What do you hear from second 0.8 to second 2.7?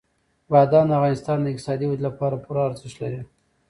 د افغانستان د اقتصادي ودې لپاره پوره